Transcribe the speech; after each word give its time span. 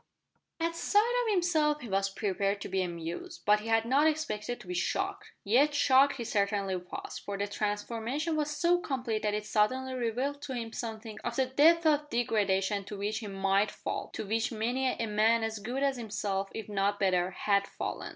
At 0.59 0.75
sight 0.75 1.13
of 1.27 1.31
himself 1.31 1.81
he 1.81 1.87
was 1.87 2.09
prepared 2.09 2.59
to 2.61 2.67
be 2.67 2.81
amused, 2.81 3.43
but 3.45 3.59
he 3.59 3.67
had 3.67 3.85
not 3.85 4.07
expected 4.07 4.59
to 4.59 4.65
be 4.67 4.73
shocked! 4.73 5.29
Yet 5.43 5.75
shocked 5.75 6.15
he 6.15 6.23
certainly 6.23 6.75
was, 6.75 7.19
for 7.19 7.37
the 7.37 7.45
transformation 7.45 8.35
was 8.35 8.49
so 8.49 8.79
complete 8.79 9.21
that 9.21 9.35
it 9.35 9.45
suddenly 9.45 9.93
revealed 9.93 10.41
to 10.41 10.55
him 10.55 10.73
something 10.73 11.19
of 11.23 11.35
the 11.35 11.45
depth 11.45 11.85
of 11.85 12.09
degradation 12.09 12.83
to 12.85 12.97
which 12.97 13.19
he 13.19 13.27
might 13.27 13.69
fall 13.69 14.09
to 14.13 14.25
which 14.25 14.51
many 14.51 14.87
a 14.89 15.05
man 15.05 15.43
as 15.43 15.59
good 15.59 15.83
as 15.83 15.97
himself, 15.97 16.49
if 16.55 16.67
not 16.67 16.99
better, 16.99 17.29
had 17.29 17.67
fallen. 17.67 18.09